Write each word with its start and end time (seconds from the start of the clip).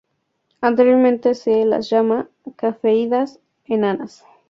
Anteriormente 0.61 1.35
se 1.35 1.63
las 1.63 1.87
llamaba 1.91 2.27
"Cefeidas 2.59 3.39
Enanas". 3.65 4.25